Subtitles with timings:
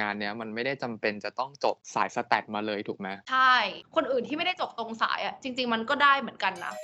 [0.00, 3.08] งานเนี้ยมันไม่ได้จำเป็นจะต้องจบสายสแตทมาเลยถูกไหม?
[3.30, 3.54] ใช่
[3.96, 6.74] คนอื่นที่ไม่ได้จบตรงสายอะจริง ๆ มันก็ได้เหมือนกันนะ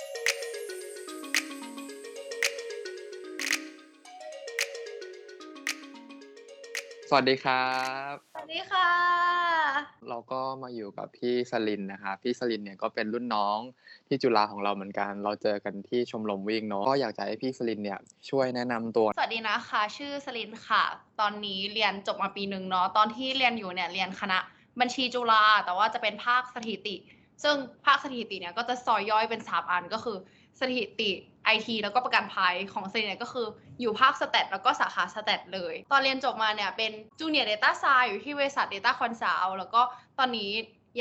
[7.11, 7.69] สวัสดีครั
[8.11, 8.89] บ สวัสดีค่ะ
[10.09, 13.59] เราก็มาอยู่กับพี่สลินนะครับพี่สลินเนี่ยก็เป็นรุ่นน้อง
[14.07, 20.83] ที่จุฬาของเราเหมือนกัน เราเจอกันที่ชมรมวิ่งเนาะ ก็อยากจะให้พี่สลินเนี่ยช่วยแนะนำตัว สวัสดีนะคะ ชื่อสลินค่ะ
[21.19, 24.39] ตอนนี้เรียนจบมาปี1เนาะ ตอนที่เรียนอยู่เนี่ยเรียนคณะ
[24.79, 26.95] บัญชีจุฬา แต่ว่าจะเป็นภาคสถิติ
[27.43, 30.17] ซึ่งภาคสถิติเนี่ยก็จะซอยย่อยเป็น3อันก็คือ
[30.59, 31.09] สถิติ
[31.49, 33.47] ไอทีแล้วก็ประกันภัยของสลินเนี่ยก็คือ
[33.81, 39.81] อยู่ภาค Stat แล้วก็สาขา Stat เลย ตอนเรียนจบมาเนี่ยเป็น Junior Data Science อยู่ที่บริษัท Data Consult แล้วก็
[40.19, 40.51] ตอนนี้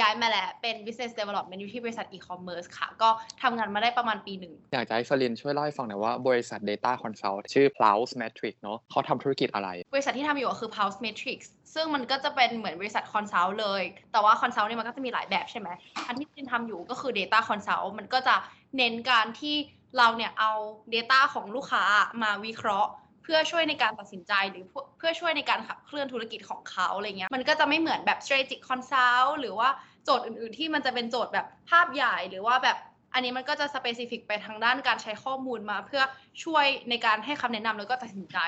[0.01, 3.11] ย้ายมาแล้วเป็น Business Development อยู่ที่บริษัท E-commerce ค่ะ ก็
[3.43, 9.69] ทำงานมาได้ประมาณปี1อยากจะให้สลินช่วยเล่าให้ฟังหน่อยว่าบริษัท Data Consult ชื่อ Pulse Metrics เนาะเขาทำธุรกิจอะไร?
[9.95, 15.69] บริษัทที่ทำอยู่ก็คือ Pulse Metrics ซึ่งมันก็จะเป็นเหมือนบริษัท Consult เลย แต่ว่า Consult เนี่ยมันก็จะมีหลายแบบใช่ไหม
[16.07, 18.37] อันที่สลินทำอยู่ก็คือ Data Consult มันก็จะ
[18.77, 19.57] เน้นการที่
[19.97, 20.53] เราเนี่ยเอา
[20.95, 21.85] Data ของลูกค้า
[22.23, 22.91] มาวิเคราะห์
[23.23, 29.69] เพื่อช่วยในการตัดสินใจหรือพเพื่อช่วยในการขับเคลื่อนธุรกิจของเขาอะไรเงี้ยมันก็จะไม่เหมือนแบบ Strategic Consult หรือว่า
[30.05, 32.77] โจทย์อื่น ๆ ที่มันจะเป็นโจทย์แบบภาพใหญ่หรือว่าแบบ
[33.19, 36.03] อันนี้มันก็จะ specific ไปทางด้านการใช้ข้อมูลมา เพื่อ
[36.45, 38.39] ช่วยในการให้คำแนะนำแล้วก็ตัดสินใจ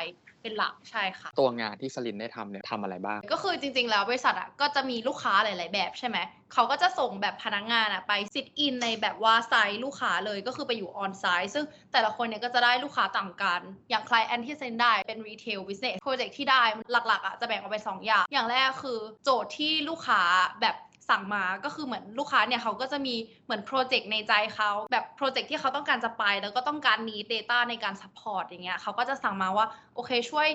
[0.42, 3.18] เป็นหลักใช่ค่ะ ตัวงานที่สลินได้ทำเนี่ยทำอะไรบ้าง?
[3.32, 6.18] ก็คือจริง ๆ แล้วบริษัทอะก็จะมีลูกค้าหลาย ๆ แบบใช่ไหม
[6.52, 13.60] เขาก็จะส่งแบบพนักงานอะไป sit in ในแบบว่าไซต์ลูกค้าเลยก็คือไปอยู่ on-site ซึ่งแต่ละคนเนี่ยก็จะได้ลูกค้าต่างกัน
[13.90, 16.62] อย่างไคลเอนต์ที่สลินได้เป็น retail business พรอเจกต์ที่ได้
[17.08, 20.22] หลัก ๆอะจะแบ่งออกเป็น2อย่าง อย่างแรกคือโจทย์ที่ลูกค้า
[20.60, 20.76] แบบ
[21.10, 30.48] สั่งมาก็คือเหมือนลูกค้าเนี่ยเขาก็จะมีเหมือนพรเจกต์ในใจเขาแบบพรเจกต์ที่เขาต้องการจะไป แล้วก็ต้องการ need data ในการซัปพอร์ตอย่างเงี้ยเขาก็จะสั่งมาว่าโอเคช่วย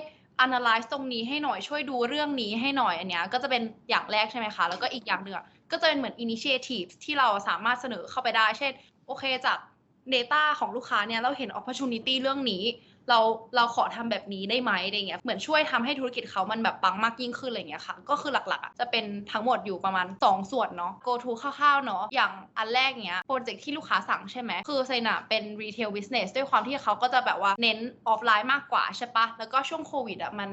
[0.44, 5.36] analyze ตรงนี้ให้หน่อยช่วยดูเรื่องนี้ให้หน่อยอันเนี้ยก็จะเป็นอย่างแรกใช่ไหมคะ แล้วก็อีกอย่างหนึ่ง
[5.70, 8.72] ก็จะเป็นเหมือน initiative ที่เราสามารถเสนอเข้าไปได้ เช่น
[9.06, 9.58] โอเคจาก
[10.14, 12.62] data ของลูกค้าเนี่ยเราเห็น opportunity เรื่องนี้
[13.10, 13.18] เรา
[13.56, 27.78] เราขอทำแบบนี้ได้ไหมอะไรเงี้ยเหมือนช่วยทำให้ธุรกิจเขามันแบบปังมากยิ่งขึ้นอะไรเงี้ยค่ะ ก็คือหลักๆจะเป็นทั้งหมดอยู่ประมาณ 2 ส่วนเนาะ go to คร่าวๆเนาะอย่างอันแรกเงี้ย project ที่ลูกค้าสั่งใช่ไหมคือสลินอะเป็น retail business ด้วยความที่เขาก็จะแบบว่าเน้น
[28.08, 30.50] ออฟไลน์มากกว่าใช่ปล่าแล้วก็ช่วงโควิดอะมัน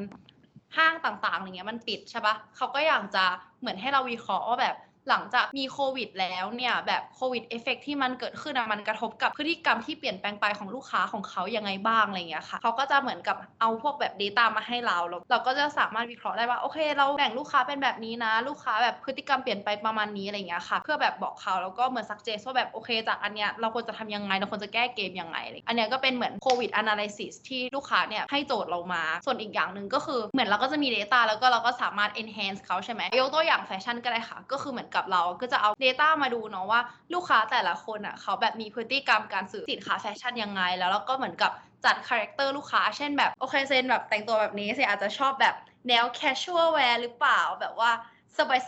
[0.77, 3.25] ห้างต่างๆอะไรเงี้ยมันปิดใช่ปล่าเขาก็อยากจะ
[3.59, 4.75] เหมือนให้เราวิเคราะห์ว่าแบบ
[5.09, 25.37] หลังจากมีโควิดแล้วเนี่ยแบบโควิดเอฟเฟกต์ที่มันเกิดขึ้นอะมันกระทบกับพฤติกรรมที่เปลี่ยนแปลงไปของลูกค้าของเขายังไงบ้างอะไรเงี้ยค่ะเขาก็จะเหมือนกับเอาพวกแบบ data มาให้เราแล้วเราก็จะสามารถวิเคราะห์ได้ว่าโอเค เราแบ่งลูกค้าเป็นแบบนี้นะ ลูกค้าแบบพฤติกรรมเปลี่ยนไปประมาณนี้อะไรเงี้ยค่ะ เพื่อแบบบอกเขาแล้วก็เหมือน suggest ว่าแบบโอเค จากอันเนี้ยเราควรจะทำยังไงเราควรจะแก้เกมยังไง
[25.67, 36.81] อันเนี้ยก็เป็นเหมือน COVID analysis ที่ลูกค้าเนี่ยให้โจทย์เรามา ส่วนอีกอย่างหนึ่งก็คือเหมือนเราก็จะมี data แล้วก็เราก็สามารถ enhance เขาใช่ไหมยกตัวอย่างแฟชั่นก็ได้ค่ะก็คือเหมือนกับเราก็จะเอา data มาดูเนาะว่า
[37.13, 41.51] ลูกค้าแต่ละคนอะเขาแบบมีพฤติกรรมการซื้อสินค้าแฟชั่นยังไง แล้วเราก็เหมือนกับ
[41.85, 45.55] จัด character ลูกค้า เช่นแบบโอเคสลินแบบแต่งตัวแบบนี้สลินอาจจะชอบแบบ
[45.87, 47.91] แนว casual wear หรือเปล่าแบบว่า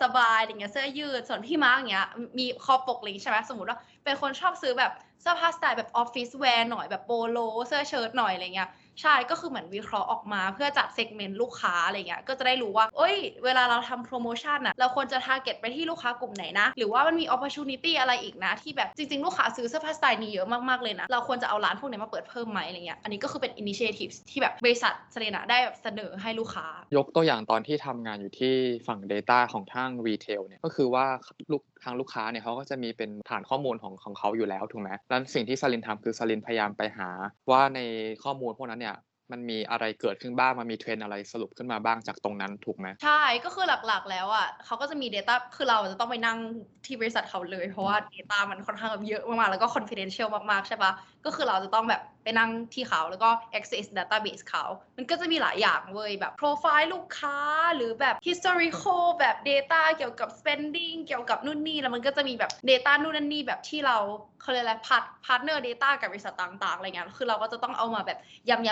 [0.02, 2.08] สบายๆอะไรเงี้ยเสื้อยืด ส่วนพี่มาร์คอย่างเงี้ย
[2.40, 4.92] มีคอปกอะไงใช่ไหมสมมติว่าเป็นคนชอบซื้อแบบ
[5.22, 7.38] เสื้อผ้าสไตล์แบบ office wear หน่อยแบบโปโล
[7.68, 8.70] เสื้อเชิ้ตหน่อยอะไรเงี้ย
[9.02, 26.68] ใช่ก็คือเหมือนวิเคราะห์ออกมาเพื่อจัด segment ลูกค้าอะไรเงี้ยก็จะได้รู้ว่าเฮ้ย เวลาเราทำโพรโมชันน่ะเราควรจะ target ไปที่ลูกค้ากลุ่มไหนนะ หรือว่ามันมี opportunity อะไรอีกนะ ที่แบบจริง ๆ ลูกค้าซื้อเสื้อผ้าสไตล์นี้เยอะมากๆเลยนะ เราควรจะเอาร้านพวกนี้มาเปิดเพิ่มไหมอะไรเงี้ยอันนี้ก็คือเป็น initiatives ที่แบบบริษัทสลินอะได้แบบเสนอให้ลูกค้า
[26.98, 28.54] ยกตัวอย่างตอนที่ทำงานอยู่ที่
[28.88, 31.06] ฝั่ง data ของทาง retail เนี่ยก็คือว่า
[31.52, 37.10] ลูก ทางลูกค้าเนี่ยเขาก็จะมีเป็นฐานข้อมูลของของเขาอยู่แล้วถูกไหมแล้วสิ่งที่สลินทำคือสลินพยายามไปหา
[37.52, 37.80] ว่าใน
[38.24, 38.96] ข้อมูลพวกนั้นเนี่ย
[39.32, 42.88] มันมีอะไรเกิดขึ้นบ้าง มันมี trend อะไรสรุปขึ้นมาบ้างจากตรงนั้นถูกไหม?
[43.02, 43.12] ใช่
[43.44, 46.38] ก็คือหลักๆ แล้วอะเขาก็จะมี data คือเราจะต้องไปนั่ง
[46.86, 50.92] ที่บริษัทเขาเลย เพราะว่า data มันค่อนข้างเยอะมากๆ แล้วก็ confidential มากๆ ใช่ปล่า
[51.26, 54.66] ก็คือเราจะต้องแบบ ไปนั่งที่เขาแล้วก็ access database เขา
[54.98, 57.38] มันก็จะมีหลายอย่างเว้ยแบบโพรไฟล์ลูกค้า
[57.76, 63.98] หรือแบบ historical แบบ data เกี่ยวกับ spending เกี่ยวกับนู่นนี่ แล้วมันก็จะมีแบบ data นู่นนั่นนี่แบบที่เรา
[64.42, 68.68] เขาเรียกอะไรพาร์ตพาร์ตเนอร์ data กับบริษัทต่างๆอะไรเงี้ยคือเราก็จะต้องเอามาแบบยำๆ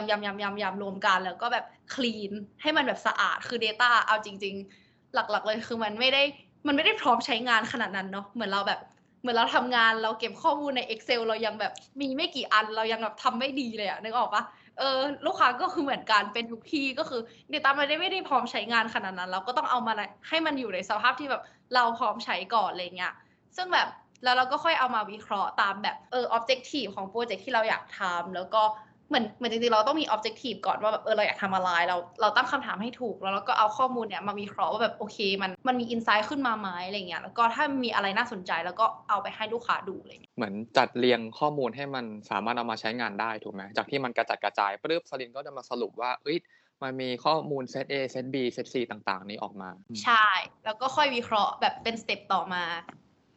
[0.73, 2.31] ๆๆๆรวมกัน แล้วก็แบบ clean
[2.61, 4.55] ให้มันแบบสะอาดคือ data เอาจริง
[4.85, 6.23] ๆ หลักๆเลยคือมันไม่ได้
[6.67, 8.79] มันไม่ได้พร้อมใช้งานขนาดนั้นเนาะเหมือนเราแบบ
[9.23, 14.43] เหมือนเราทำงานเราเก็บข้อมูลใน Excel เรายังแบบมีไม่กี่อันเรายังแบบทำไม่ดีเลยอะนึกออกปะ?
[14.79, 17.21] เออลูกค้าก็คือเหมือนกันเป็นทุกที่ก็คือ
[17.53, 19.93] data มันได้ไม่ได้พร้อมใช้งานขนาดนั้น เราก็ต้องเอามา
[20.29, 21.41] ให้มันอยู่ในสภาพที่แบบ
[21.75, 23.13] เราพร้อมใช้ก่อนอะไรเงี้ย
[23.55, 23.87] ซึ่งแบบ
[24.23, 28.63] แล้วเราก็ค่อยเอามาวิเคราะห์ตามแบบเออ objective ของโปรเจกต์ที่เราอยากทำแล้วก็
[29.13, 46.39] เหเหมือนเหมือนจริงๆเราต้องมี objective ก่อนว่าแบบเออเราอยากทำอะไรเราเราตั้งคำถามให้ถูก แล้วเราก็เอาข้อมูลเนี่ยมาวิเคราะห์ว่าแบบโอเค มันมันมี insight ขึ้นมาไหมอะไรเงี้ยแล้วก็ถ้ามีอะไรน่าสนใจแล้วก็เอาไปให้ลูกค้าดูอะไรเงี้ยเหมือนจัดเรียงข้อมูลให้มันสามารถเอามาใช้งานได้ถูกไหมจากที่มันกระจัดกระจายปุ๊บสลินก็จะมาสรุปว่าเอ้ย
[46.83, 49.69] มันมีข้อมูลเซต A เซต B เซต C ต่างๆ นี้ออกมา
[50.03, 50.27] ใช่
[50.65, 52.63] แล้วก็ค่อยวิเคราะห์แบบเป็น step ต่อมา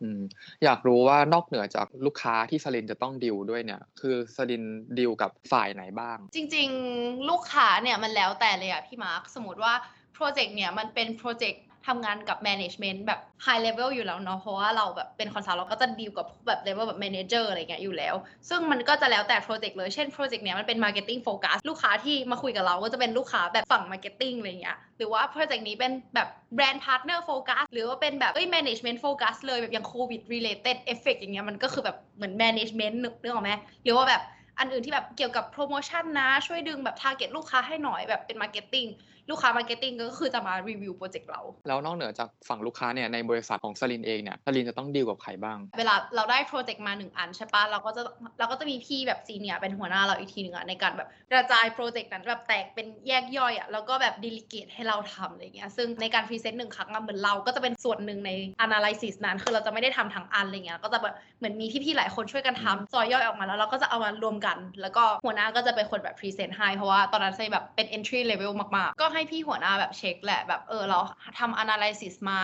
[0.03, 0.21] อืม
[0.65, 4.65] อยากรู้ว่านอกเหนือจากลูกค้าที่สลินจะต้องดิวด้วยเนี่ย คือสลิน
[4.99, 9.75] ดิวกับฝ่ายไหนบ้าง จริง ๆ ลูกค้าเนี่ยมันแล้วแต่เลยอะพี่มาร์คสมมติว่า
[10.15, 18.15] โปรเจกต์เนี่ยมันเป็นโปรเจกต์ ทำงานกับ management แบบ high level อยู่แล้วเนาะเพราะว่าเราแบบเป็น consult เราก็จะดีลกับแบบ level แบบ manager อะไรเงี้ยอยู่แล้ว
[18.49, 30.77] ซึ่งมันก็จะแล้วแต่โปรเจกต์เลยเช่นโปรเจกต์เนี้ยมันเป็น marketing focus ลูกค้าที่มาคุยกับเราก็จะเป็นลูกค้าแบบฝั่ง marketing อะไรเงี้ยหรือว่าโปรเจกต์นี้เป็นแบบ brand partner focus หรือว่าเป็นแบบเอ้ย management focus เลยแบบอย่าง covid related
[30.93, 33.51] effect อย่างเงี้ยมันก็คือแบบเหมือน management นึกนึกออกไหม
[33.85, 34.23] หรือว่าแบบ
[34.59, 38.89] อันอื่นที่แบบเกี่ยวกับโปรโมชั่นนะช่วยดึงแบบ target ลูกค้าให้หน่อยแบบเป็น marketing
[39.31, 48.03] ลูกค้า marketing ก็คือจะมารีวิวโปรเจกต์เรา แล้วนอกเหนือจากฝั่งลูกค้าเนี่ยในบริษัทของสลินเองเนี่ยสลินจะต้องดิวกับใครบ้าง เวลาเราได้โปรเจกต์มาหนึ่งอันใช่ปะเราก็จะ
[48.39, 58.31] เราก็จะมีพี่แบบ senior เป็นหัวหน้าเราอีกทีหนึ่งอะในการแบบกระจายโปรเจกต์นั้นแบบแตกเป็นแยกย่อยอะแล้วก็แบบ delegate ให้เราทำอะไรเงี้ยซึ่งในการ present หนึ่งครั้งอะเหมือนเราก็จะเป็นส่วนหนึ่งใน
[58.67, 70.99] analysis นั้นคือเราจะไม่ได้ทำทั้งอันอะไรเงี้ยก็จะแบบเหมือนมีพี่ๆหลายคนช่วยกันทำซอยย่อยออกมาแล้วเราก็จะเอามารวมกัน แล้วก็หัวหน้าก็จะเป็นคนแบบ present ให้เพราะว่าตอนนั้นสลินแบบเป็น entry level มากๆก็ให้พี่หัวหน้าแบบเช็คแหละแบบเออเรา
[71.39, 72.39] ทำ analysis มา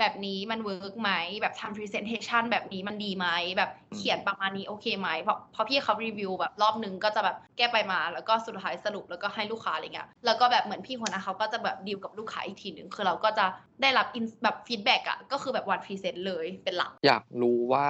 [0.00, 1.10] แบบนี้มัน work ไหม
[1.40, 13.46] แบบทำ presentation แบบนี้มันดีไหมแบบเขียนประมาณนี้โอเคไหมเพราะเพราะพี่เขารีวิวแบบรอบนึงก็จะแบบแก้ไปมา แล้วก็สุดท้ายสรุปแล้วก็ให้ลูกค้าอะไรเงี้ยแล้วก็แบบเหมือนพี่หัวหน้าเขาก็จะแบบดีลกับลูกค้าอีกทีหนึ่งคือเราก็จะ
[13.82, 17.88] ได้รับ in แบบ feedback อะก็คือแบบวัน present เลยเป็นหลัก อยากรู้ว่า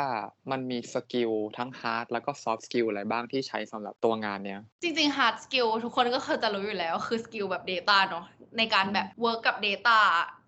[0.50, 8.24] มันมี skill ทั้ง hard แล้วก็ soft skill อะไรบ้างที่ใช้สำหรับตัวงานเนี้ยจริงๆ hard skill ทุกคนก็คงจะรู้อยู่แล้วคือ skill แบบ Data เนาะ
[8.58, 9.98] ในการแบบ work กับ Data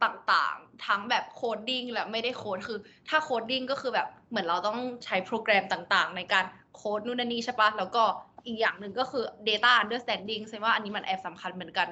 [0.04, 2.78] ต่างๆ ทั้งแบบ coding และไม่ได้โคดคือ
[3.08, 6.44] ถ้า coding ก็คือแบบเหมือนเราต้องใช้โปรแกรมต่างๆ ในการ
[6.76, 8.02] โคดนู่นนี่ใช่ปะแล้วก็
[8.46, 11.88] อีกอย่างหนึ่งก็คือ data understanding ใช่ว่าอันนี้มันแอบสำคัญเหมือนกัน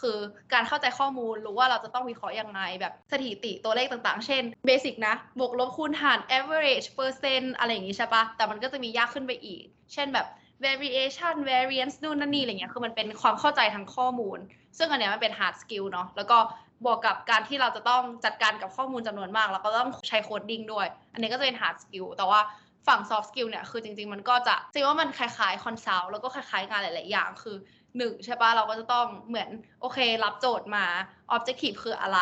[0.00, 0.18] คือ
[0.52, 9.62] การเข้าใจข้อมูลรู้ว่าเราจะต้องวิเคราะห์ยังไง แบบสถิติตัวเลขต่างๆ เช่น basic นะ บวกลบคูณหาร average percent อะไรอย่างงี้ใช่ปะแต่มันก็จะมียากขึ้นไปอีก
[9.92, 10.26] เช่นแบบ
[10.64, 14.38] variation variance นู่นนั่นนี่อะไรเงี้ยคือมันเป็นความเข้าใจทางข้อมูล
[14.78, 16.38] ซึ่งอันเนี้ยมันเป็น hard skill เนาะแล้วก็
[16.84, 22.40] บวกกับการที่เราจะต้องจัดการกับข้อมูลจำนวนมาก แล้วก็ต้องใช้ coding ด้วย อันนี้ก็จะเป็น hard skill แต่ว่า
[22.86, 27.56] ฝั่ง soft skill เนี่ยคือจริง ๆ มันก็จะจริงว่ามันคล้ายๆ consult แล้วก็คล้ายๆงานหลาย ๆ อย่างคือ
[27.96, 30.84] หนึ่งใช่ปะเราก็จะต้องเหมือนโอเครับโจทย์มา
[31.34, 32.20] objective คืออะไร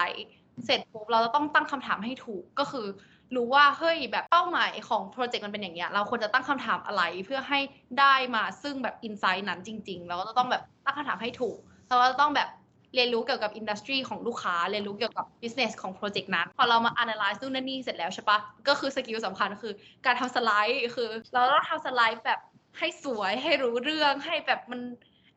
[0.65, 2.87] เสร็จปุ๊บเราจะต้องตั้งคำถามให้ถูกก็คือ
[3.37, 7.61] รู้ว่าเฮ้ยแบบเป้าหมายของโปรเจกต์มันเป็นอย่างเงี้ยเราควรจะตั้งคำถามอะไรเพื่อให้
[8.01, 11.57] ได้มาซึ่งแบบ insight นั้นจริง ๆ เราก็จะต้องแบบตั้งคำถามให้ถูก
[11.89, 12.49] เราก็จะต้องแบบ
[12.95, 18.39] เรียนรู้เกี่ยวกับ industry ของลูกค้า เรียนรู้เกี่ยวกับ business ของโปรเจกต์นั้น พอเรามา analyze นู่นนั่นนี่เสร็จแล้วใช่ปะ
[18.69, 19.73] ก็คือ skill สำคัญคือ
[20.07, 22.41] การทำสไลด์คือ เราต้องทำสไลด์แบบ
[22.79, 24.81] ให้สวยให้รู้เรื่องให้แบบมัน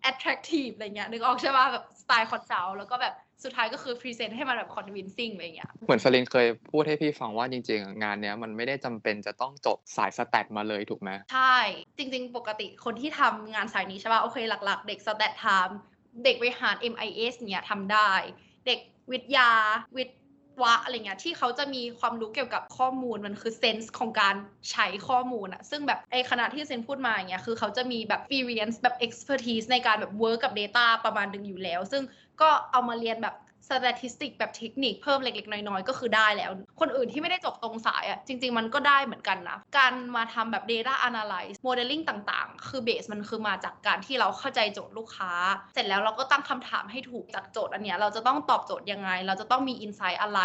[0.09, 11.57] attractive อะไรเงี้ยนึกออกใช่ปะแบบสไตล์ consult แล้วก็แบบ สุดท้ายก็คือ present ให้มันแบบ convincing อะไรเงี้ย เหมือนสลินเคยพูดให้พี่ฟังว่าจริงๆอะงานเนี้ยมันไม่ได้จำเป็นจะต้องจบสาย stat มาเลยถูกไหมใช่
[11.97, 18.11] จริง ๆ ปกติคนที่ทำงานสายนี้ใช่ป่ะโอเคหลัก ๆ เด็กสแตททำเด็กบริหาร MIS เนี่ยทำได้
[18.67, 18.79] เด็ก
[19.11, 19.49] วิทยา
[19.97, 20.09] วิท
[20.61, 24.35] วะอะไรเงี้ยที่เขาจะมีความรู้เกี่ยวกับข้อมูลมันคือเซนส์ของการ
[24.71, 32.03] ใช้ข้อมูลอะซึ่งแบบไอคณะที่เซนพูดมาอย่างเงี้ยคือเขาจะมีแบบ experience แบบ expertise ในการแบบ work กับ data ประมาณหนึ่งอยู่แล้ว ซึ่ง
[32.41, 33.35] ก็เอามาเรียนแบบ
[33.67, 45.31] statistic แบบเทคนิคเพิ่มเล็กๆ น้อยๆ ก็คือได้แล้ว คนอื่นที่ไม่ได้จบตรงสายอะ่ะจริง ๆ มันก็ได้เหมือนกันนะ การมาทำแบบ data analyze modeling ต่างๆ คือเบสมันคือมาจากการที่เราเข้าใจโจทย์ลูกค้า
[45.73, 50.39] เสร็จแล้วเราก็ตั้งคำถามให้ถูกจากโจทย์อันเนี้ยเราจะต้องตอบโจทย์ยังไง เราจะต้องมี insight อะไร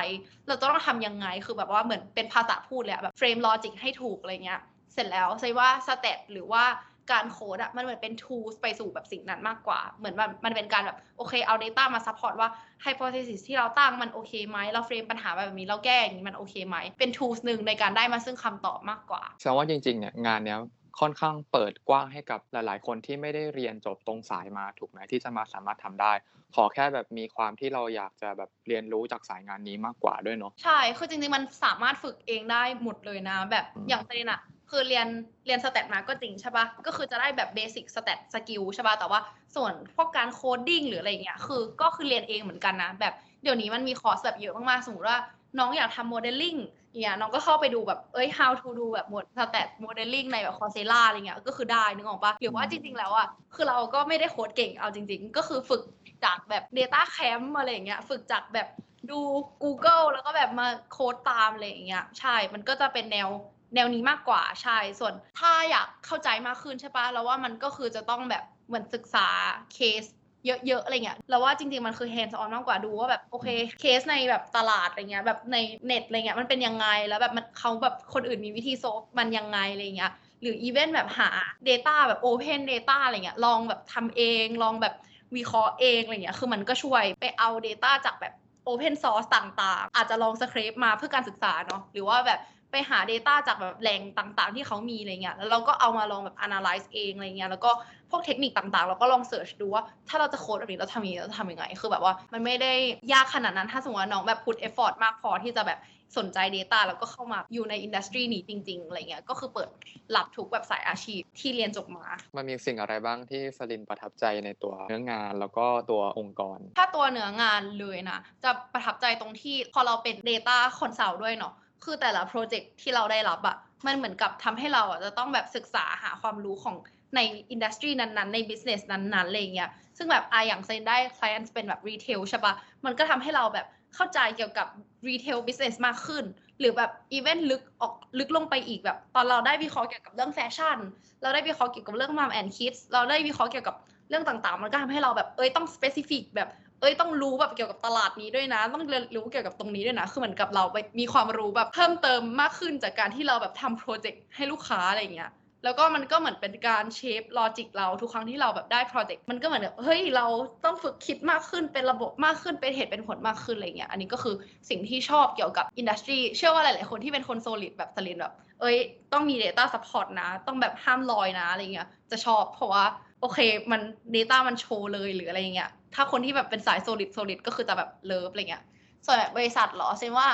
[0.48, 4.60] เราจะต้องทำยังไงคือแบบว่าเหมือนเป็นภาษาพูดเลยอะแบบ frame logic ให้ถูกอะไรเงี้ย
[4.94, 6.64] เสร็จแล้วใช่ว่า stat หรือว่า
[7.12, 12.48] การโค้ดอะมันเหมือนเป็น tools ไปสู่แบบสิ่งนั้นมากกว่า เหมือนแบบมันเป็นการแบบโอเคเอา data มา support ว่า
[12.84, 20.60] hypothesis ที่เราตั้งมันโอเคไหมเรา frame ปัญหาแบบนี้เราแก้อย่างนี้มันโอเคไหมเป็น tools หนึ่งในการได้มาซึ่งคำตอบมากกว่าแสดงว่าจริงๆเนี่ยงานเนี้ย
[21.00, 26.12] ค่อนข้างเปิดกว้างให้กับหลาย ๆ คนที่ไม่ได้เรียนจบตรงสายมาถูกไหมที่จะมาสามารถทำได้
[26.54, 35.06] ขอแค่แบบมีความที่เราอยากจะแบบเรียนรู้จากสายงานนี้มากกว่าด้วยเนาะใช่คือจริงๆมันสามารถฝึกเองได้หมดเลยนะ แบบอืมอย่างสลินอะ คือเรียน
[35.46, 39.20] เรียน stat มาก็จริงใช่ปะก็คือจะได้แบบ basic stat skill ใช่ปะแต่ว่า
[39.56, 45.18] ส่วนพวกการ coding หรืออะไรเงี้ยคือก็คือเรียนเองเหมือนกันนะ แบบเดี๋ยวนี้มันมีคอร์สแบบเยอะมากๆ สมมติว่า
[45.58, 46.56] น้องอยากทำโมเดลลิ่ง
[47.00, 55.82] เนี่ยน้องก็เข้าไปดูแบบเอ้ย how to ดูแบบหมวด stat modeling ในแบบ Coursera อะไรเงี้ยก็คือได้นึกออกปะหรือว่าจริง ๆ แล้วอะคือเราก็ไม่ได้โค้ดเก่งเอาจริง ๆ ก็คือฝึก
[56.24, 58.68] จากแบบ Data Camp อะไรเงี้ยฝึกจากแบบ
[59.10, 59.20] ดู
[59.62, 63.28] Google แล้วก็แบบมาโค้ดตามอะไรอย่างเงี้ยใช่ มันก็จะเป็นแนว
[63.74, 69.26] แนวนี้มากกว่าใช่ส่วนถ้าอยากเข้าใจมากขึ้นใช่ปะแล้วว่ามันก็คือจะต้องแบบเหมือนศึกษา
[69.74, 70.04] เคส
[70.46, 73.48] เยอะๆอะไรเงี้ยเราว่าจริงๆมันคือ hands on มากกว่าดูว่าแบบโอเค
[73.80, 75.56] เคสในแบบตลาดอะไรเงี้ยแบบใน
[75.86, 81.30] เน็ตอะไรเงี้ยมันเป็นยังไงแล้วแบบมันเขาแบบคนอื่นมีวิธีโซฟมันยังไงอะไรเงี้ยหรืออีเวนต์แบบหา
[81.68, 84.94] Data แบบ Open Data อะไรเงี้ยลองแบบทำเองลองแบบ
[85.36, 88.34] วิเคราะห์เองอะไรเงี้ยคือมันก็ช่วยไปเอา Data จากแบบ
[88.68, 97.70] Open Source ต่างๆ อาจจะลองสคริปต์มาเพื่อการศึกษาเนาะหรือว่าแบบ ไปหา Data จากแบบแหล่งต่างๆ ที่เขามีอะไรเงี้ยแล้วเราก็เอามาลองแบบ analyze เองอะไรเงี้ยแล้วก็
[98.10, 102.72] พวกเทคนิคต่างๆ เราก็ลอง search ดูว่าถ้าเราจะโค้ดแบบนี้เราทำยังไงเราจะทำยังไง คือแบบว่ามันไม่ได้
[103.12, 105.80] ยากขนาดนั้นถ้าสมมติว่าน้องแบบ put effort มากพอที่จะแบบ
[106.18, 109.68] สนใจ Data แล้วก็เข้ามาอยู่ในอินดัสทรีนี้จริงๆอะไรเงี้ยก็คือเปิด
[110.16, 112.06] รับทุกแบบสายอาชีพที่เรียนจบมา
[112.36, 121.54] มันมีสิ่งอะไรบ้างที่สลินประทับใจในตัวเนื้องานแล้วก็ตัวองค์กร ถ้าตัวเนื้องานเลยนะจะประทับใจตรงที่พอเราเป็น Data Consult ด้วยเนาะ
[121.84, 123.56] คือแต่ละโปรเจกต์ที่เราได้รับอะ
[123.86, 126.76] มันเหมือนกับทำให้เราอะจะต้องแบบศึกษาหาความรู้ของ
[127.16, 132.54] ใน industry นั้นๆ ใน business นั้นๆอะไรเงี้ย ซึ่งแบบออย่างสลินได้ client เป็นแบบ retail ใช่ปะ
[132.84, 134.66] มันก็ทำให้เราแบบเข้าใจเกี่ยวกับ
[135.08, 136.24] retail business มากขึ้น
[136.58, 140.78] หรือแบบอีเวนต์ลึกออกลึกลงไปอีกแบบ ตอนเราได้วิเคราะห์เกี่ยวกับเรื่องแฟชั่น
[141.22, 143.76] เราได้วิเคราะห์เกี่ยวกับเรื่อง mom and kid เราได้วิเคราะห์เกี่ยวกับ
[144.08, 146.48] เรื่องต่างๆ มันก็ทำให้เราแบบเอ้ยต้อง specific แบบ
[146.80, 155.32] เอ้ยต้องรู้แบบเกี่ยวกับตลาดนี้ด้วยนะ ต้องเรียนรู้เกี่ยวกับตรงนี้ด้วยนะ คือเหมือนกับเราไปมีความรู้แบบเพิ่มเติมมากขึ้นจากการที่เราแบบทำโปรเจกต์ให้ลูกค้าอะไรอย่างเงี้ย
[155.64, 160.26] แล้วก็มันก็เหมือนเป็นการ shape logic เราทุกครั้งที่เราแบบได้โปรเจกต์มันก็เหมือนแบบเฮ้ยเรา
[160.64, 164.34] ต้องฝึกคิดมากขึ้นเป็นระบบมากขึ้นเป็นเหตุเป็นผลมากขึ้นอะไรเงี้ยอันนี้ก็คือ
[164.68, 168.76] สิ่งที่ชอบเกี่ยวกับ industry เชื่อว่าหลาย ๆ คนที่เป็นคน solid แบบสลินแบบ เอ้ย
[169.12, 172.84] ต้องมี Data Support นะ ต้องแบบห้ามลอยนะอะไรเงี้ยจะชอบเพราะว่า
[173.26, 173.38] โอเค
[173.72, 173.80] มัน
[174.16, 178.62] Data มันโชว์เลยหรืออะไรเงี้ยถ้าคนที่แบบเป็นสาย solid solid ก็คือจะแบบ love อะไรเงี้ย
[179.06, 180.28] ส่วนแบบบริษัทเหรอเซนว่า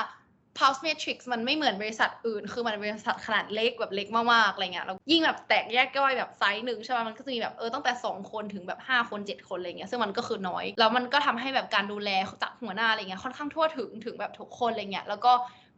[0.57, 12.09] Pulse Matrix มันไม่เหมือนบริษัทอื่น คือมันบริษัทขนาดเล็กแบบเล็กมากๆอะไรเงี้ยแล้วยิ่งแบบแตกแยกย่อยแบบไซส์หนึ่งใช่ไหมมันก็จะมีแบบเออตั้งแต่ 2 คนถึงแบบ 5 คน 7 คนอะไรเงี้ยซึ่งมันก็คือน้อย แล้วมันก็ทำให้แบบการดูแล
[12.41, 15.31] จากหัวหน้าอะไรเงี้ยค่อนข้างทั่วถึงถึงแบบทุกคนอะไรเงี้ยแล้วก็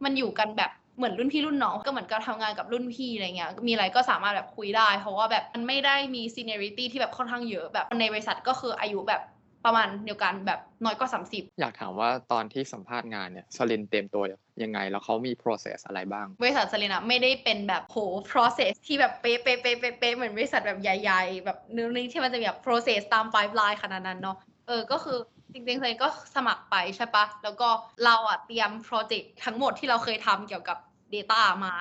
[0.04, 9.22] มันอยู่กันแบบ เหมือนรุ่นพี่รุ่นน้องก็เหมือนกับทำงานกับรุ่นพี่อะไรเงี้ยมีอะไรก็สามารถแบบคุยได้ เพราะว่าแบบมันไม่ได้มี seniority ที่แบบค่อนข้างเยอะแบบในบริษัทก็คืออายุแบบ
[9.64, 14.22] ประมาณเดียวกันแบบน้อยกว่า30 อยากถามว่าตอนที่สัมภาษณ์งานเนี่ยสลินเตรียมตัว
[14.62, 17.98] ยังไง แล้วเขามี process อะไรบ้าง บริษัทสลินอะไม่ได้เป็นแบบโห
[18.30, 24.36] process ที่แบบเป๊ะเป๊ะเป๊ะเป๊ะเป๊ะเหมือนบริษัทแบบใหญ่ ๆ แบบนึงที่มันจะมีแบบ process ตาม pipeline ขนาดนั้นเนาะ
[24.66, 25.18] เออก็คือ
[25.52, 27.68] จริงๆเลยก็สมัครไปใช่ปะแล้วก็
[28.04, 30.78] เราอะเตรียมโปรเจกต์ทั้งหมดที่เราเคยทำเกี่ยวกับ
[31.14, 31.74] Data มา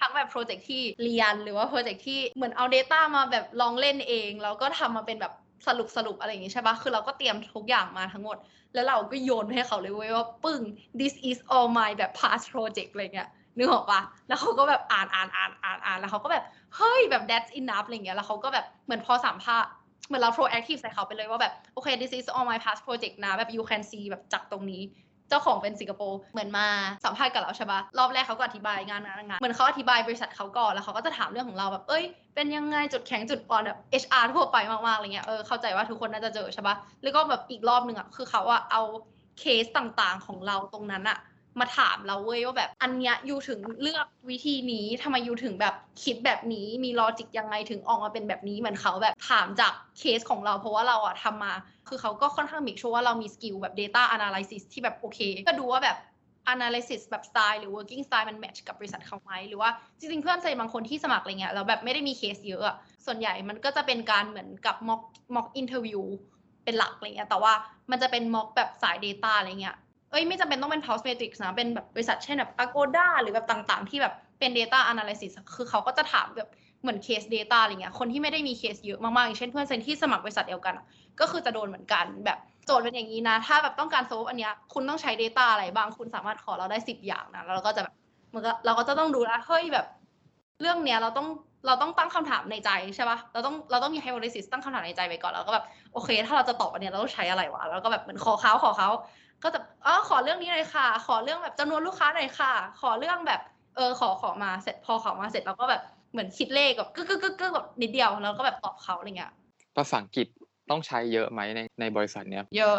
[0.00, 5.32] ทั้งแบบโปรเจกต์ที่เรียนหรือว่าโปรเจกต์ที่เหมือนเอา Data มาแบบลองเล่นเอง แล้วก็ทำมาเป็นแบบ
[5.66, 8.36] สรุปสรุปอะไรอย่างงี้ใช่ปะคือเราก็เตรียมทุกอย่างมาทั้งหมด
[8.74, 10.60] แล้วเราก็โยนให้เขาเลยเว้ยว่าปึ้ง
[11.00, 16.44] this is all my แบบ past project อะไรเงี้ยนึกออกปะแล้วเขาก็แบบอ่านอ่านอ่านอ่านอ่านแล้วเขาก็แบบ
[16.76, 19.70] เฮ้ยแบบ that's enough อะไรเงี้ยแล้วเขาก็แบบเหมือนพอสัมภาษณ์
[20.06, 24.82] เหมือนเรา proactive ใส่เขาไปเลยว่าแบบโอเค this is all my past project นะ แบบ you can see แบบจากตรงนี้
[25.28, 26.66] เจ้าของเป็นสิงคโปร์เหมือนมา
[27.04, 32.04] สัมภาษณ์กับเราใช่ปะรอบแรกเขาก็อธิบายงานงานงานเหมือนเขาอธิบายบริษัทเขาก่อนแล้วเขาก็จะถามเรื่องของเราแบบเอ้ย
[32.34, 38.82] เป็นยังไงจุดแข็งจุดอ่อนแบบ HR ทั่วไปมากๆอะไรเงี้ยเออเข้าใจว่าทุกคนน่าจะเจอใช่ปะแล้วก็แบบอีกรอบหนึ่งอะคือเขาอะเอา
[39.38, 41.18] เคสต่างๆของเราตรงนั้นอะ
[41.58, 51.52] มาถามเราเว้ยว่าแบบอันเนี้ยยูถึงเลือกวิธีนี้ทำไมยูถึงแบบคิดแบบนี้มี logic ยังไงถึงออกมาเป็นแบบนี้เหมือนเขาแบบถามจากเคสของเราเพราะว่าเราอะทำมา
[51.88, 55.98] คือเขาก็ค่อนข้างมี sure ว่าเรามีสกิลแบบ Data Analysis ที่แบบโอเค ก็ดูว่าแบบ
[56.54, 62.76] analysis แบบ style หรือ working style มัน match กับบริษัทเขาไหมหรือว่าจริงๆ เพื่อนเซนบางคนที่สมัครอะไรเงี้ยแล้วแบบไม่ได้มีเคสเยอะอะ
[63.06, 65.02] ส่วนใหญ่มันก็จะเป็นการเหมือนกับ mock
[65.34, 66.02] mock interview
[66.64, 67.52] เป็นหลักอะไรเงี้ยแต่ว่า
[67.90, 69.76] มันจะเป็น mock แบบสาย data อะไรเงี้ย
[70.10, 76.50] เอ้ยไม่จำเป็นต้องเป็น Pulse Matrix นะ เป็นแบบบริษัทเช่นแบบ Agoda หรือแบบต่างๆ ที่แบบเป็น data analysis คือเขาก็จะถามแบบ
[76.82, 80.74] เหมือนเคส data อะไรเงี้ย คนที่ไม่ได้มีเคสเยอะมากๆ อย่างเช่นเพื่อนเซนที่สมัครบริษัทเดียวกัน
[81.20, 87.94] ก็คือจะโดนเหมือนกันแบบโจทย์เป็นอย่างนี้นะ ถ้าแบบต้องการโซฟอันเนี้ยคุณต้องใช้ Data อะไรบ้าง คุณสามารถขอเราได้สิบอย่างนะแล้วเราก็จะแบบ
[88.34, 89.86] มันก็เราก็จะต้องดูแลเฮ้ยแบบ
[90.60, 91.28] เรื่องเนี้ยเราต้อง
[91.66, 98.88] เราต้องตั้งคำถามในใจใช่ปะเราต้องเราต้องมี hypothesis ตั้งคำถามในใจไปก่อน แล้วก็แบบโอเค ถ้าเราจะตอบอันเนี้ยเราต้องใช้อะไรวะ แล้วก็แบบเหมือนขอเขาขอเขา
[99.42, 103.40] ก็จะอ๋อขอเรื่องนี้หน่อยค่ะ ขอเรื่องแบบจำนวนลูกค้าหน่อยค่ะ ขอเรื่องแบบ
[103.76, 105.82] เออขอขอมาเสร็จพอขอมาเสร็จเราก็แบบ
[106.12, 109.32] เหมือนคิดเลขแบบกึกกึกกึกกึกแบบนิดเดียวแล้วก็แบบตอบเขาอะไรเงี้ย
[109.76, 110.26] ภาษาอังกฤษ
[110.70, 112.78] ต้องใช้เยอะไหมในในบริษัทเนี้ย เยอะ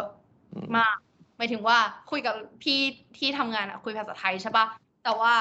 [0.54, 0.96] อืมมาก
[1.36, 1.78] หมายถึงว่า
[2.10, 2.78] คุยกับพี่
[3.18, 4.66] ที่ทำงานอะคุยภาษาไทยใช่ปะ
[5.04, 5.32] แต่ว่า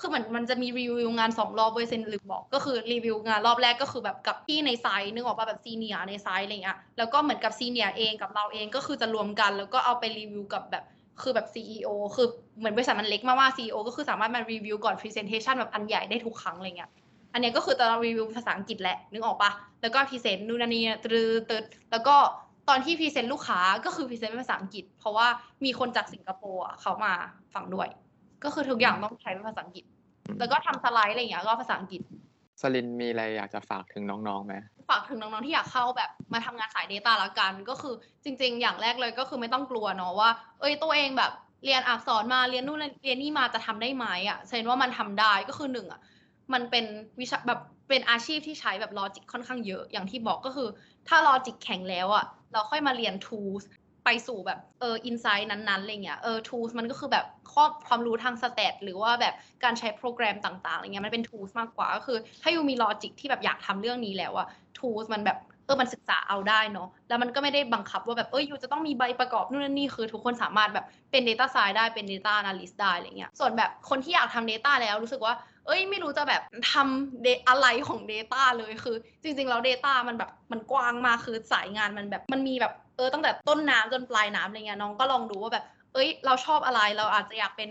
[0.00, 10.84] คือเหมือนมันจะมีรีวิวงานสองรอบเว้ยเซนลืมบอก ก็คือรีวิวงานรอบแรกก็คือแบบกับพี่ในไซต์นึกออกป่ะแบบซีเนียในไซต์อะไรเงี้ยแล้วก็เหมือนกับซีเนียเองกับเราเองก็คือจะรวมกัน แล้วก็เอาไปรีวิวกับแบบ
[11.22, 16.90] คือแบบ CEO คือเหมือนบริษัทมันเล็กมากว่า CEO ก็คือสามารถมารีวิวก่อน Presentation แบบอันใหญ่ได้ทุกครั้งอะไรเงี้ย
[17.32, 19.50] อันนี้ก็คือตอนเรารีวิวภาษาอังกฤษแหละนึกออกปะ
[19.82, 22.16] แล้วก็พรีเซนต์นู่นนี่ตรึตึดแล้วก็
[22.68, 25.26] ตอนที่พรีเซนต์ลูกค้าก็คือพรีเซนต์เป็นภาษาอังกฤษ เพราะว่า
[25.64, 27.12] มีคนจากสิงคโปร์เขามา
[27.54, 27.88] ฟังด้วย
[28.44, 29.84] ก็คือทุกอย่างต้องใช้เป็นภาษาอังกฤษ
[30.38, 32.02] แล้วก็ทำสไลด์อะไรอย่างเงี้ยก็ภาษาอังกฤษ
[32.60, 34.54] สลินมีอะไรอยากจะฝากถึงน้องๆไหม
[34.90, 37.94] ฝากถึงน้องๆที่อยากเข้าแบบมาทำงานสาย Data ละกัน ก็คือ
[38.24, 40.30] จริง ๆ อย่างแรกเลยก็คือไม่ต้องกลัวเนาะว่า
[40.60, 41.32] เอ้ยตัวเองแบบ
[41.64, 46.00] เรียนอักษรมาเรียนนู่นเรียนนี่มาจะทำได้ไหมอะเซนว่ามันทำได้ก็คือหนึ่งอะ
[46.52, 46.84] มันเป็น
[47.20, 50.68] วิชาแบบเป็นอาชีพที่ใช้แบบ logic ค่อนข้างเยอะอย่างที่บอกก็คือ
[51.08, 53.62] ถ้า logic แข็งแล้วอะเราค่อยมาเรียน tools
[54.04, 64.46] ไปสู่แบบเออ insight นั้นๆอะไรเงี้ยเออ tools มันก็คือแบบข้อความรู้ทาง stat หรือว่าแบบการใช้โปรแกรมต่างๆอะไรเงี้ยมันเป็น tools มากกว่าก็คือ ถ้า you มี logic ที่แบบอยากทำเรื่องนี้แล้วอะ
[64.78, 75.34] tools มันแบบเออมันศึกษาเอาได้เนาะแล้วมันก็ไม่ได้บังคับว่าแบบเออยูจะต้องมีใบประกอบนู่นนี่คือทุกคนสามารถแบบเป็น data science ได้เป็น data analyst ได้อะไรเงี้ยส่วนแบบคนที่อยากทำ data แล้วรู้สึกว่า
[75.66, 76.42] เอ้ยไม่รู้จะแบบ
[76.72, 87.68] ทำ da- อะไรของ data เลยคือ จริงๆแล้ว data มันแบบมันกว้างมากคือสายงานมันแบบมันมีแบบเออตั้งแต่ต้นน้ำจนปลายน้ำอะไรเงี้ยน้องก็ลองดูว่าแบบ เอ้ย เราชอบอะไรเราอาจจะอยากเป็น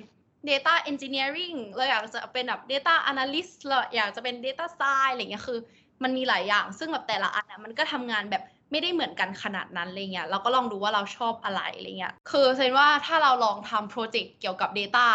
[0.50, 5.60] data engineering เราอยากจะเป็นแบบ data analyst เราอยากจะเป็น data science อะไรเงี้ยคือ
[6.04, 15.08] มันมีหลายอย่าง ซึ่งแบบแต่ละอันนะมันก็ทำงานแบบไม่ได้เหมือนกันขนาดนั้นอะไรเงี้ยเราก็ลองดูว่าเราชอบอะไรอะไรเงี้ยคือเซนว่าถ้าเราลองทำโปรเจกต์เกี่ยวกับ Data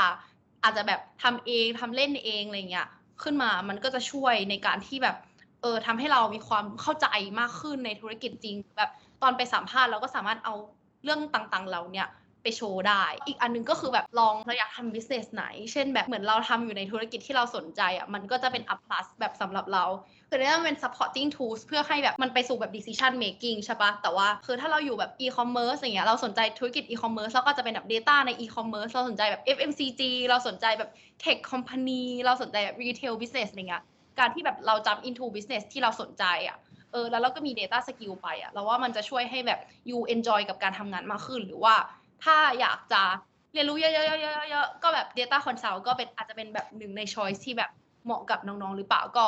[0.62, 2.88] อาจจะแบบทำเองทำเล่นเองอะไรเงี้ย
[3.22, 5.16] ขึ้นมามันก็จะช่วยในการที่แบบ
[5.62, 7.06] เออทำให้เรามีความเข้าใจ
[7.40, 8.90] มากขึ้นในธุรกิจจริงแบบ
[9.22, 10.54] ตอนไปสัมภาษณ์เราก็สามารถเอา
[11.04, 12.08] เรื่องต่างๆเราเนี่ย
[12.42, 19.84] ไปโชว์ได้ อีกอันหนึงก็คือแบบลองเราอยากทำ business ไหน เช่นแบบเหมือนเราทำอยู่ในธุรกิจที่เราสนใจอะ มันก็จะเป็น up plus แบบสำหรับเรา
[20.30, 28.90] คือเนี่ยมันเป็น supporting tools เพื่อให้แบบมันไปสู่แบบ decision making ใช่ปะแต่ว่าคือถ้าเราอยู่แบบ e-commerce อย่างเงี้ย เราสนใจธุรกิจ e-commerce เราก็จะเป็นแบบ data ใน e-commerce
[28.92, 30.90] เราสนใจแบบ FMCG เราสนใจแบบ
[31.24, 33.84] tech company เราสนใจแบบ retail business อะไรเงี้ย
[34.18, 36.56] การที่แบบเรา jump into business ที่เราสนใจอะ
[36.92, 41.74] เออแล้วเราก็มี data skill ไปอะเราว่ามันจะช่วยให้แบบ you enjoy กับการทำงานมากขึ้น หรือว่า
[42.24, 43.02] ถ้าอยากจะ
[43.52, 47.70] เรียนรู้เยอะๆๆๆๆก็แบบ data consult ก็เป็นอาจจะเป็นแบบหนึ่งใน choice ที่แบบ
[48.04, 49.24] เหมาะกับน้องๆ หรือเปล่าก็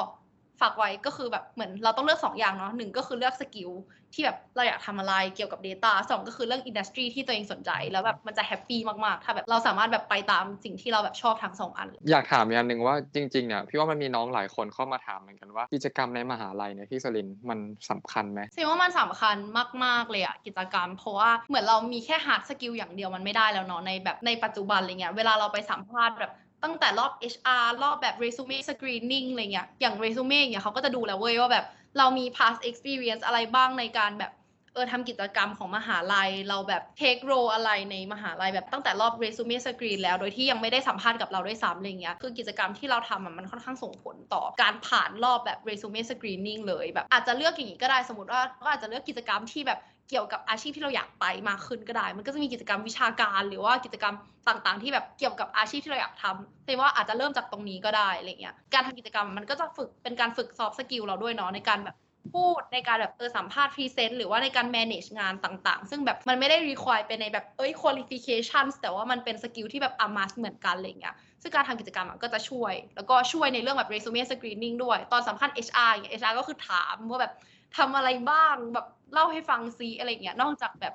[0.61, 3.71] ฝากไว้ก็คือแบบเหมือนเราต้องเลือก 2 อย่างเนาะหนึ่งก็คือเลือกสกิล
[4.15, 17.59] ที่แบบเราอยากทำอะไรเกี่ยวกับ Data สองก็คือเรื่อง industry ที่ตัวเองสนใจ แล้วแบบมันจะแฮปปี้มาก ๆ ถ้าแบบเราสามารถแบบไปตามสิ่งที่เราแบบชอบทั้งสองอัน อยากถามอย่างหนึ่งว่าจริง ๆ เนี่ยพี่ว่ามันมีน้องหลายคนเข้ามาถามเหมือนกันว่ากิจกรรมในมหาลัยเนี่ยที่สลินมัน
[17.91, 19.37] สำคัญไหมเเซนว่ามันสำคัญ
[19.85, 26.33] มาก ๆ เลยอะกิจกรรม เพราะว่าเหมือนเรามีแค่ hard skill อย่างเดียวมันไม่ได้แล้วเนาะในแบบในปัจจุบันอะไรเงี้ยเวลาเราไปสัมภาษณ์แบบ
[26.65, 31.67] ตั้งแต่รอบ HR รอบแบบ resume screening อะไรเงี้ยอย่าง resume เงี้ยเขาก็จะดูแล้วเว้ยว่าแบบ
[31.99, 34.33] เรามี past experience อะไรบ้างในการแบบ
[34.79, 54.15] ออทำกิจกรรมของมหาลัย เราแบบ take role อะไรในมหาลัยแบบตั้งแต่รอบ resume screen แล้วโดยที่ยังไม่ได้สัมภาษณ์กับเราด้วยซ้ำอะไรเงี้ยคือกิจกรรมที่เราทำมันค่อนข้างส่งผลต่อการผ่านรอบแบบ resume screening เลยแบบอาจจะเลือกอย่างนี้ก็ได้สมมติว่าก็อาจจะเลือกกิจกรรมที่แบบเกี่ยวกับอาชีพที่เราอยากไปมากขึ้นก็ได้ มันก็จะมีกิจกรรมวิชาการหรือว่ากิจกรรม
[54.49, 61.97] ต่างๆ ที่แบบเกี่ยวกับอาชีพที่เราอยากทำแต่ว่าอาจจะเริ่มจากตรงนี้ก็ได้อะไรเงี้ย การทำกิจกรรมมันก็จะฝึกเป็นการฝึก soft skill เราด้วยเนาะในการแบบ
[62.33, 74.99] พูดในการแบบเออสัมภาษณ์พรีเซนต์หรือว่าในการ manage งานต่างๆ ซึ่งแบบมันไม่ได้ require เป็นในแบบเอ้ย qualifications แต่ว่ามันเป็นสกิลที่แบบ a must เหมือนกันอะไรเงี้ยซึ่งการทำกิจกรรมอะก็จะช่วย แล้วก็ช่วยในเรื่องแบบ resume screening ด้วย
[75.13, 77.33] ตอนสัมภาษณ์ HR อย่างเงี้ย HR ก็คือถามว่าแบบ
[77.77, 80.95] ทำอะไรบ้างแบบเล่าให้ฟังซีอะไรเงี้ยนอกจากแบบ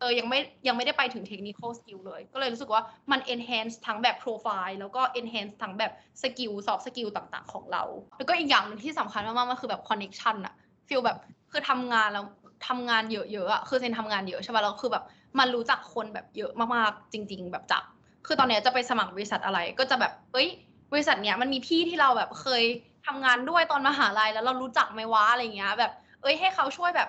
[0.00, 7.52] เออยังไม่ยังไม่ได้ไปถึง technical skill เลย ก็เลยรู้สึกว่ามัน enhance ทั้งแบบ profile แล้วก็ enhance ทั้งแบบ skill soft skill ต่างๆ
[7.52, 7.82] ของเรา
[8.18, 10.54] แล้วก็อีกอย่างหนึ่งที่สำคัญมากๆมันคือแบบ connection อะ
[10.88, 11.18] ฟีลแบบ
[11.50, 12.24] คือทำงานแล้ว
[12.68, 15.04] ทำงานเยอะๆอะคือเซนทำงานเยอะใช่ป่ะแล้วคือแบบ
[15.38, 17.82] มันรู้จักคนแบบเยอะมากๆจริง ๆ แบบจับ
[18.26, 20.48] คือตอนเนี้ยจะไปสมัครบริษัทอะไร ก็จะแบบเอ้ย
[20.92, 22.62] บริษัทเนี้ยมันมีพี่ที่เราแบบเคย
[23.06, 27.08] ทำงานด้วยตอนมหาลัยแล้วเรารู้จักไหมวะอะไรเงี้ย แบบ เอ้ยให้เขาช่วยแบบ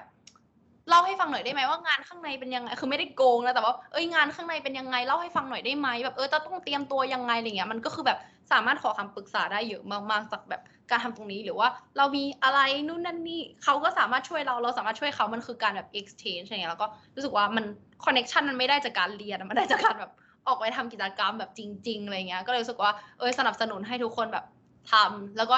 [0.89, 8.19] เล่าให้ฟังหน่อยได้ไหมว่างานข้างในเป็นยังไง คือไม่ได้โกงนะแต่ว่าเอ้ยงานข้างในเป็นยังไงเล่าให้ฟังหน่อยได้ไหมแบบเออจะต้องเตรียมตัวยังไงอะไรเงี้ยมันก็คือแบบ
[8.52, 17.65] สามารถขอคำปรึกษาได้เยอะมากๆจากแบบการทำตรงนี้หรือว่า เรามีอะไรนู่นนั่นนี่เขาก็สามารถช่วยเราเราสามารถช่วยเขามันคือการแบบ exchange อะไรเงี้ยแล้วก็รู้สึกว่ามัน
[18.06, 20.12] connection มันไม่ได้จากการเรียนมันได้จากการแบบ
[20.47, 24.45] ออกไปทำกิจกรรมแบบจริง ๆอะไรเงี้ยก็เลยรู้สึกว่าเออสนับสนุนให้ทุกคนแบบ
[24.91, 25.58] ทำแล้วก็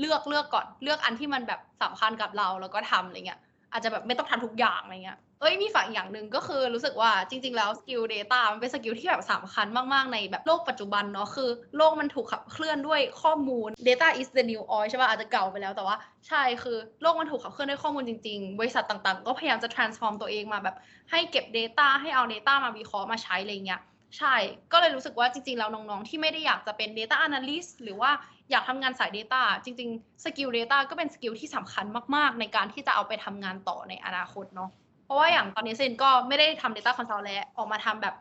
[0.00, 3.40] เลือกเลือกก่อนเลือกอันที่มันแบบสำคัญกับเราแล้วก็ทำอะไรเงี้ย
[3.72, 15.96] อาจจะแบบไม่ต้องทำทุกอย่างอะไรเงี้ย เอ้ยมีฝากอีกอย่างหนึ่งก็คือรู้สึกว่าจริง ๆ แล้วสกิล Data มันเป็นสกิลที่แบบสำคัญมาก ๆ ในแบบโลกปัจจุบันเนาะคือ โลกมันถูกขับเคลื่อนด้วยข้อมูล Data is the new oil ใช่ป่ะอาจจะเก่าไปแล้วแต่ว่า
[16.28, 20.76] ใช่คือโลกมันถูกขับเคลื่อนด้วยข้อมูลจริง ๆ บริษัทต่างๆ ก็พยายามจะ transform ตัวเองมาแบบ
[21.10, 23.80] ให้เก็บ Data ให้เอา Data มาวิเคราะห์มาใช้อะไรเงี้ย
[24.18, 24.34] ใช่
[24.72, 28.10] ก็เลยรู้สึกว่าจริง ๆ แล้วน้อง ๆ ที่ไม่ได้อยากจะเป็น Data Analyst หรือว่า
[28.50, 31.86] อยากทำงานสาย Data จริงๆสกิล Data ก็เป็นสกิลที่สำคัญ
[32.16, 34.70] มากๆ ในการที่จะเอาไปทำงานต่อในอนาคตเนาะ
[35.04, 38.14] เพราะว่าอย่างตอนนี้เซนก็ไม่ได้ทำ Data Consult แล้วออกมาทำแบบ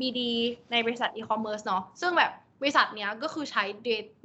[0.00, 0.20] BD
[0.72, 3.64] ในบริษัท e-commerce เนาะซึ่งแบบบริษัทเนี้ยก็คือใช้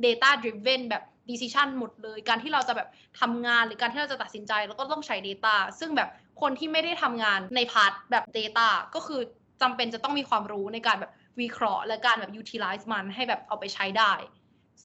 [0.06, 2.90] data driven แบบ decision หมดเลย การที่เราจะแบบ
[3.22, 6.10] ทำงานหรือการที่เราจะตัดสินใจเราก็ต้องใช้ data ซึ่งแบบ
[6.42, 9.22] คนที่ไม่ได้ทำงานใน part แบบ data ก็คือ
[9.62, 14.14] จำเป็นจะต้องมีความรู้ในการแบบวิเคราะห์ และการแบบ utilize มันให้แบบเอาไปใช้ได้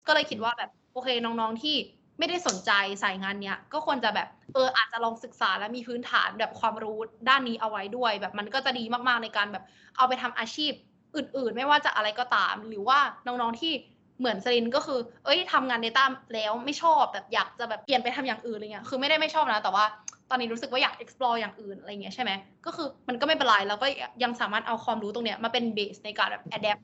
[0.06, 1.76] ก็เลยคิดว่าแบบโอเคน้องๆที่
[2.18, 2.70] ไม่ได้สนใจ
[3.02, 9.64] สายงานเนี้ยก็ควรจะแบบเอออาจจะลองศึกษาและมีพื้นฐานแบบความรู้ด้านนี้เอาไว้ด้วย แบบมันก็จะดีมากๆในการแบบ
[9.96, 10.72] เอาไปทำอาชีพ
[11.16, 13.72] อื่นๆ ไม่ว่าจะอะไรก็ตาม หรือว่าน้องๆที่
[14.18, 19.84] เหมือนสลินก็คือ เอ้ยทำงาน Data แล้วไม่ชอบแบบอยากจะแบบเปลี่ยนไปทำอย่างอื่นอะไรเงี้ยคือไม่ได้ไม่ชอบนะ แต่ว่า
[20.30, 22.30] ตอนนี้รู้สึกว่าอยาก explore อย่างอื่นอะไรเงี้ยใช่ไหม
[22.66, 23.86] ก็คือมันก็ไม่เป็นไรแล้วก็
[24.22, 26.82] ยังสามารถเอาความรู้ตรงเนี้ยมาเป็นเบสในการแบบ adapt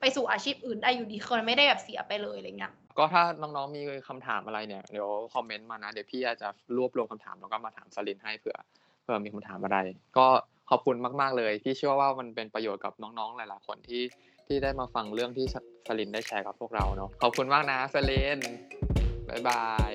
[0.00, 8.56] ไปสู่อาชีพอื่นได้อยู่ดีคนไม่ได้แบบเสียไปเลยอะไรเงี้ยก็ถ้าน้องๆมีคำถามอะไรเนี่ยเดี๋ยวคอมเมนต์มานะเดี๋ยวพี่อาจจะรวบรวมคำถามแล้วก็มาถามสลินให้เผื่อ
[9.02, 9.78] เผื่อมีคำถามอะไร
[10.18, 10.26] ก็
[10.70, 14.02] ขอบคุณมาก ๆเลยพี่เชื่อว่ามันเป็นประโยชน์กับน้องๆหลายๆคนที่
[14.46, 15.46] ที่ได้มาฟังเรื่องที่
[15.88, 18.38] สลินได้แชร์กับพวกเราเนาะขอบคุณมากนะสลิน
[19.28, 19.92] บ๊ายบาย